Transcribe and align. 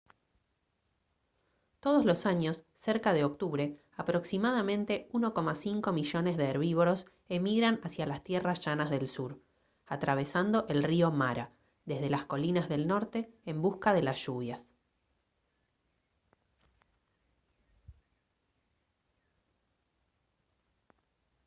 todos 1.79 2.05
los 2.05 2.25
años 2.25 2.63
cerca 2.73 3.13
de 3.13 3.23
octubre 3.23 3.79
aproximadamente 3.95 5.07
1,5 5.13 5.93
millones 5.93 6.37
de 6.37 6.45
herbívoros 6.49 7.05
emigran 7.29 7.79
hacia 7.83 8.07
las 8.07 8.23
tierras 8.23 8.61
llanas 8.61 8.89
del 8.89 9.07
sur 9.07 9.39
atravesando 9.85 10.65
el 10.69 10.81
río 10.81 11.11
mara 11.11 11.51
desde 11.85 12.09
las 12.09 12.25
colinas 12.25 12.67
del 12.67 12.87
norte 12.87 13.31
en 13.45 13.61
busca 13.61 13.93
de 13.93 14.01
las 14.01 14.17
lluvias 14.25 14.71